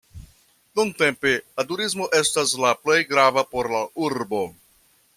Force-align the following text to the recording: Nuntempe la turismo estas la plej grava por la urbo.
Nuntempe 0.79 1.33
la 1.59 1.67
turismo 1.73 2.09
estas 2.21 2.57
la 2.65 2.75
plej 2.87 2.99
grava 3.15 3.47
por 3.55 3.73
la 3.77 3.87
urbo. 4.09 4.45